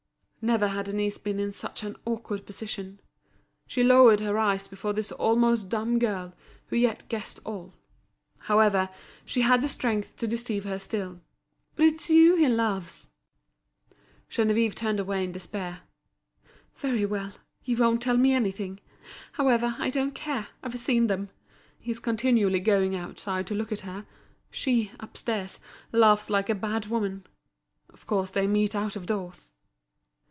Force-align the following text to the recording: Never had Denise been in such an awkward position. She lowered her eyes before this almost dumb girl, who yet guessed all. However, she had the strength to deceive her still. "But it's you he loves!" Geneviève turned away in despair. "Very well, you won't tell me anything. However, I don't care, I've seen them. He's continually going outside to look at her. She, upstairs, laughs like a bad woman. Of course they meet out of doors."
Never 0.43 0.69
had 0.69 0.87
Denise 0.87 1.19
been 1.19 1.39
in 1.39 1.51
such 1.51 1.83
an 1.83 1.95
awkward 2.03 2.47
position. 2.47 2.99
She 3.67 3.83
lowered 3.83 4.21
her 4.21 4.39
eyes 4.39 4.67
before 4.67 4.91
this 4.91 5.11
almost 5.11 5.69
dumb 5.69 5.99
girl, 5.99 6.33
who 6.65 6.75
yet 6.75 7.07
guessed 7.09 7.39
all. 7.45 7.75
However, 8.39 8.89
she 9.23 9.41
had 9.41 9.61
the 9.61 9.67
strength 9.67 10.15
to 10.17 10.25
deceive 10.25 10.63
her 10.63 10.79
still. 10.79 11.21
"But 11.75 11.85
it's 11.85 12.09
you 12.09 12.37
he 12.37 12.47
loves!" 12.49 13.11
Geneviève 14.31 14.73
turned 14.73 14.99
away 14.99 15.23
in 15.23 15.31
despair. 15.31 15.81
"Very 16.73 17.05
well, 17.05 17.33
you 17.63 17.77
won't 17.77 18.01
tell 18.01 18.17
me 18.17 18.33
anything. 18.33 18.79
However, 19.33 19.75
I 19.77 19.91
don't 19.91 20.15
care, 20.15 20.47
I've 20.63 20.79
seen 20.79 21.05
them. 21.05 21.29
He's 21.83 21.99
continually 21.99 22.61
going 22.61 22.95
outside 22.95 23.45
to 23.45 23.53
look 23.53 23.71
at 23.71 23.81
her. 23.81 24.07
She, 24.49 24.89
upstairs, 24.99 25.59
laughs 25.91 26.31
like 26.31 26.49
a 26.49 26.55
bad 26.55 26.87
woman. 26.87 27.27
Of 27.91 28.07
course 28.07 28.31
they 28.31 28.47
meet 28.47 28.73
out 28.73 28.95
of 28.95 29.05
doors." 29.05 29.53